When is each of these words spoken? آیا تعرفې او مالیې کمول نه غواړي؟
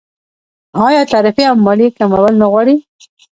آیا 0.85 1.01
تعرفې 1.11 1.43
او 1.51 1.55
مالیې 1.65 1.89
کمول 1.97 2.33
نه 2.41 2.45
غواړي؟ 2.51 2.75